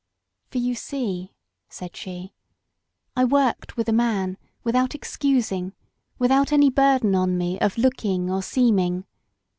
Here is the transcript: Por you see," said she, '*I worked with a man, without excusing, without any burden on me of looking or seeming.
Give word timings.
Por 0.49 0.57
you 0.57 0.73
see," 0.73 1.31
said 1.69 1.95
she, 1.95 2.33
'*I 3.15 3.23
worked 3.25 3.77
with 3.77 3.87
a 3.87 3.91
man, 3.93 4.39
without 4.63 4.95
excusing, 4.95 5.73
without 6.17 6.51
any 6.51 6.71
burden 6.71 7.13
on 7.13 7.37
me 7.37 7.59
of 7.59 7.77
looking 7.77 8.27
or 8.27 8.41
seeming. 8.41 9.05